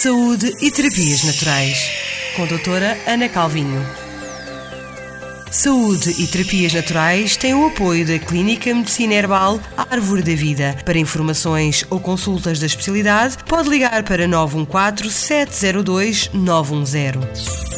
[0.00, 1.90] Saúde e Terapias Naturais,
[2.36, 3.84] com a doutora Ana Calvinho.
[5.50, 10.76] Saúde e Terapias Naturais têm o apoio da Clínica Medicina Herbal Árvore da Vida.
[10.84, 17.68] Para informações ou consultas da especialidade, pode ligar para 914 702 910.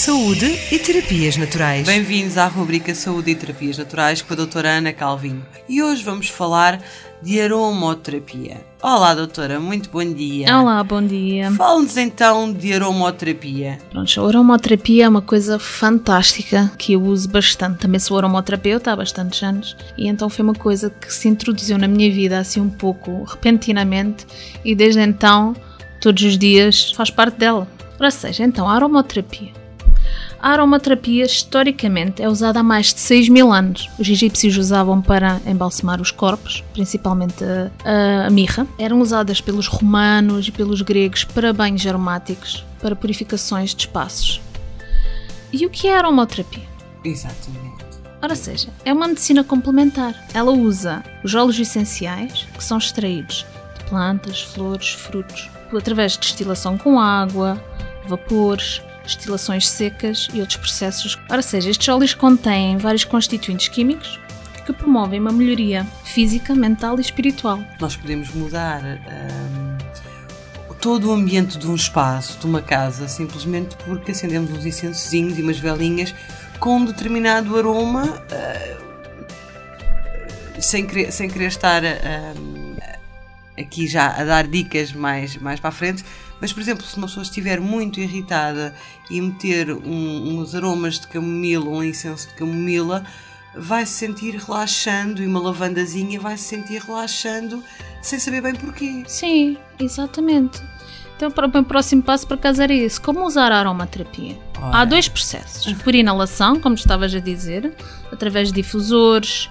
[0.00, 1.84] Saúde e Terapias Naturais.
[1.84, 5.44] Bem-vindos à rubrica Saúde e Terapias Naturais com a doutora Ana Calvinho.
[5.68, 6.80] E hoje vamos falar
[7.22, 8.64] de aromoterapia.
[8.82, 10.46] Olá, doutora, muito bom dia.
[10.58, 11.50] Olá, bom dia.
[11.52, 13.78] Fale-nos então de aromoterapia.
[13.90, 17.80] Pronto, a aromoterapia é uma coisa fantástica que eu uso bastante.
[17.80, 21.86] Também sou aromoterapeuta há bastantes anos e então foi uma coisa que se introduziu na
[21.86, 24.26] minha vida assim um pouco repentinamente
[24.64, 25.54] e desde então,
[26.00, 27.68] todos os dias, faz parte dela.
[27.98, 29.59] Ou seja, então, a aromoterapia
[30.42, 33.90] a aromaterapia, historicamente, é usada há mais de 6 mil anos.
[33.98, 37.44] Os egípcios usavam para embalsamar os corpos, principalmente
[37.84, 38.66] a, a mirra.
[38.78, 44.40] Eram usadas pelos romanos e pelos gregos para banhos aromáticos, para purificações de espaços.
[45.52, 46.64] E o que é a aromaterapia?
[47.04, 47.84] Exatamente.
[48.22, 50.14] Ora seja, é uma medicina complementar.
[50.32, 53.46] Ela usa os óleos essenciais, que são extraídos
[53.78, 57.62] de plantas, flores, frutos, através de destilação com água,
[58.06, 61.18] vapores, destilações secas e outros processos.
[61.28, 64.18] Ora seja, estes óleos contêm vários constituintes químicos
[64.64, 67.58] que promovem uma melhoria física, mental e espiritual.
[67.80, 69.78] Nós podemos mudar hum,
[70.80, 75.42] todo o ambiente de um espaço, de uma casa, simplesmente porque acendemos uns incensozinhos e
[75.42, 76.14] umas velinhas
[76.58, 78.90] com um determinado aroma, uh,
[80.60, 82.80] sem, querer, sem querer estar uh,
[83.58, 86.04] aqui já a dar dicas mais, mais para a frente,
[86.40, 88.74] mas, por exemplo, se uma pessoa estiver muito irritada
[89.10, 93.04] e meter um, uns aromas de camomila, um incenso de camomila,
[93.54, 97.62] vai se sentir relaxando e uma lavandazinha vai se sentir relaxando
[98.00, 99.02] sem saber bem porquê.
[99.06, 100.62] Sim, exatamente.
[101.16, 103.02] Então, para o próximo passo para casa era isso.
[103.02, 104.38] Como usar a aromaterapia?
[104.72, 105.70] Há dois processos.
[105.82, 107.74] Por inalação, como estavas a dizer,
[108.10, 109.50] através de difusores,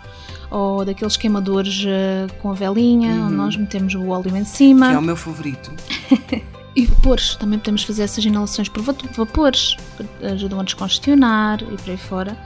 [0.49, 3.25] ou daqueles queimadores uh, com a velinha, uhum.
[3.27, 4.89] onde nós metemos o óleo em cima.
[4.89, 5.71] Que é o meu favorito.
[6.79, 11.89] E vapores, também podemos fazer essas inalações por vapores, que ajudam a descongestionar e por
[11.89, 12.37] aí fora.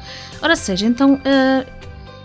[0.41, 1.71] Ora seja, então uh,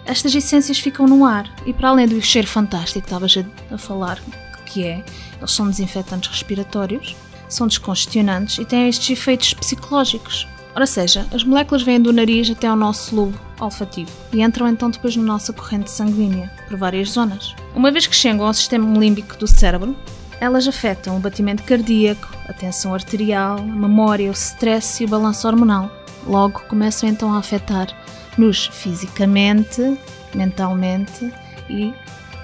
[0.06, 3.76] estas essências ficam no ar e para além do cheiro fantástico que estavas a, a
[3.76, 4.18] falar,
[4.64, 5.04] que é,
[5.36, 7.14] eles são desinfetantes respiratórios,
[7.46, 10.48] são descongestionantes e têm estes efeitos psicológicos.
[10.74, 14.88] Ora seja, as moléculas vêm do nariz até ao nosso lobo olfativo e entram então
[14.88, 17.54] depois na nossa corrente sanguínea, por várias zonas.
[17.74, 19.94] Uma vez que chegam ao sistema límbico do cérebro,
[20.40, 25.46] elas afetam o batimento cardíaco, a tensão arterial, a memória, o stress e o balanço
[25.46, 25.90] hormonal.
[26.26, 29.98] Logo começam então a afetar-nos fisicamente,
[30.34, 31.32] mentalmente
[31.68, 31.92] e,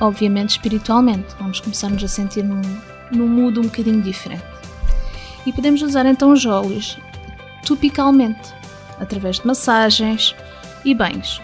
[0.00, 1.34] obviamente, espiritualmente.
[1.38, 2.62] Vamos começar-nos a sentir num,
[3.12, 4.44] num mood um bocadinho diferente.
[5.46, 6.98] E podemos usar então os óleos
[7.64, 8.52] topicalmente,
[8.98, 10.34] através de massagens
[10.84, 11.40] e banhos.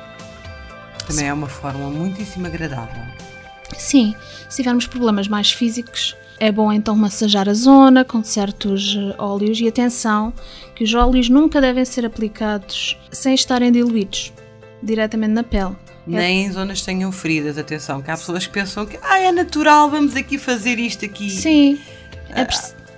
[1.07, 3.20] Também é uma forma muitíssimo agradável.
[3.81, 4.15] Sim,
[4.49, 9.59] se tivermos problemas mais físicos, é bom então massajar a zona com certos eh, óleos
[9.59, 10.35] e atenção
[10.75, 14.33] que os óleos nunca devem ser aplicados sem estarem diluídos
[14.83, 15.75] diretamente na pele.
[16.07, 19.33] Nem em zonas que tenham feridas, atenção, que há pessoas que pensam que ah, é
[19.33, 21.31] natural, vamos aqui fazer isto aqui.
[21.31, 21.81] Sim.
[22.31, 22.47] É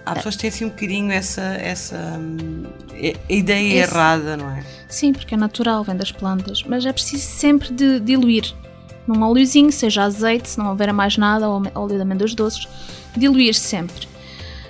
[0.04, 2.64] há pessoas que têm assim um bocadinho essa, essa hum,
[3.28, 3.92] ideia Esse...
[3.92, 4.64] errada, não é?
[4.88, 8.52] Sim, porque é natural, vem das plantas, mas é preciso sempre de diluir
[9.06, 12.68] num óleozinho, seja azeite, se não houver mais nada, ou óleo de amêndoas doces,
[13.16, 14.06] diluir sempre.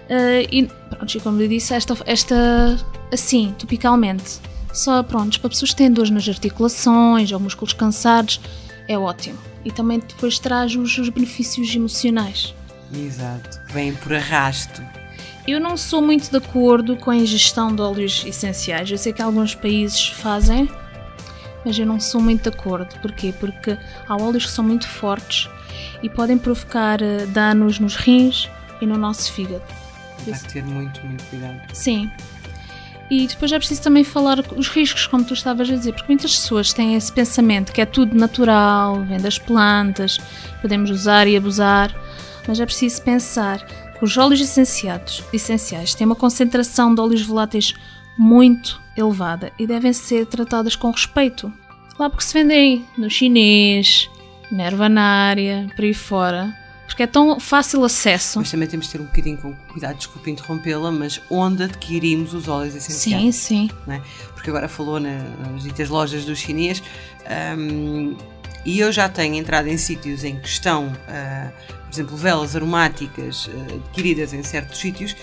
[0.05, 2.79] Uh, e pronto, como eu disse, esta, esta
[3.13, 4.41] assim, topicalmente,
[4.73, 8.41] só pronto, para pessoas que têm dores nas articulações ou músculos cansados,
[8.89, 9.39] é ótimo.
[9.65, 12.55] E também depois traz os, os benefícios emocionais.
[12.93, 14.83] Exato, vem por arrasto.
[15.47, 18.91] Eu não sou muito de acordo com a ingestão de óleos essenciais.
[18.91, 20.69] Eu sei que alguns países fazem,
[21.65, 22.95] mas eu não sou muito de acordo.
[23.01, 23.33] Porquê?
[23.39, 23.77] Porque
[24.09, 25.49] há óleos que são muito fortes
[26.03, 28.49] e podem provocar uh, danos nos rins
[28.81, 29.63] e no nosso fígado.
[30.25, 31.61] Tem que ter muito, muito cuidado.
[31.73, 32.11] Sim.
[33.11, 36.35] E depois é preciso também falar os riscos, como tu estavas a dizer, porque muitas
[36.35, 40.19] pessoas têm esse pensamento que é tudo natural, vem das plantas,
[40.63, 41.95] podemos usar e abusar,
[42.49, 47.75] mas é preciso pensar que os óleos essenciados, essenciais têm uma concentração de óleos voláteis
[48.19, 51.53] muito elevada e devem ser tratadas com respeito.
[51.99, 54.11] Lá porque se vendem no chinês,
[54.51, 56.55] na ervanária, por aí fora,
[56.87, 58.39] porque é tão fácil acesso.
[58.39, 62.49] Mas também temos de ter um bocadinho com cuidado, desculpe interrompê-la, mas onde adquirimos os
[62.49, 63.35] óleos essenciais.
[63.37, 63.71] Sim, sim.
[63.89, 64.01] É?
[64.35, 66.83] Porque agora falou nas ditas lojas do chinês
[67.57, 68.17] um,
[68.65, 71.53] e eu já tenho entrado em sítios em que estão uh,
[71.93, 75.15] por exemplo, velas aromáticas uh, adquiridas em certos sítios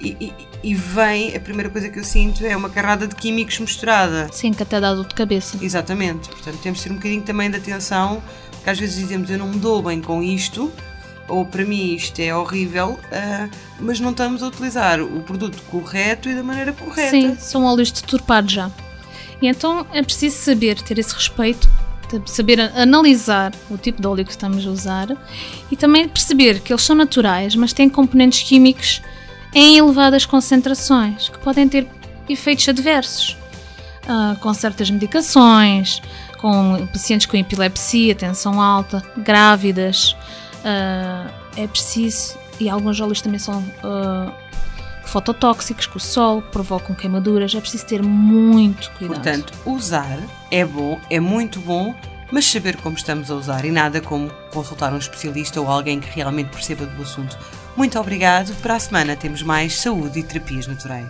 [0.00, 0.32] e, e,
[0.62, 4.28] e, vem, a primeira coisa que eu sinto é uma carrada de químicos misturada.
[4.32, 5.58] Sim, que até dá dor de cabeça.
[5.60, 9.38] Exatamente, portanto temos de ter um bocadinho também de atenção, porque às vezes dizemos eu
[9.38, 10.70] não me dou bem com isto,
[11.28, 13.50] ou para mim isto é horrível, uh,
[13.80, 17.10] mas não estamos a utilizar o produto correto e da maneira correta.
[17.10, 18.70] Sim, são óleos deturpados já.
[19.40, 21.68] E então é preciso saber ter esse respeito,
[22.26, 25.08] saber analisar o tipo de óleo que estamos a usar
[25.70, 29.02] e também perceber que eles são naturais, mas têm componentes químicos
[29.56, 31.88] em elevadas concentrações que podem ter
[32.28, 33.38] efeitos adversos.
[34.04, 36.00] Uh, com certas medicações,
[36.38, 40.14] com pacientes com epilepsia, tensão alta, grávidas,
[40.60, 44.32] uh, é preciso, e alguns óleos também são uh,
[45.06, 49.22] fototóxicos, que o sol provocam queimaduras, é preciso ter muito cuidado.
[49.22, 50.18] Portanto, usar
[50.52, 51.92] é bom, é muito bom,
[52.30, 56.14] mas saber como estamos a usar e nada como consultar um especialista ou alguém que
[56.14, 57.36] realmente perceba do assunto.
[57.76, 58.54] Muito obrigado.
[58.62, 61.08] Para a semana temos mais saúde e terapias naturais.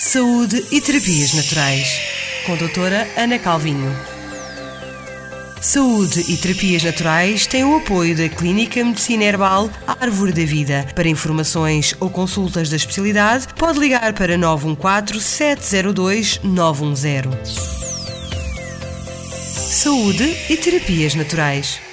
[0.00, 2.00] Saúde e terapias naturais
[2.44, 3.94] com a doutora Ana Calvinho.
[5.60, 10.86] Saúde e terapias naturais têm o apoio da Clínica Medicina Herbal Árvore da Vida.
[10.94, 17.78] Para informações ou consultas da especialidade, pode ligar para 914 702 910.
[19.68, 21.87] Saúde e terapias naturais.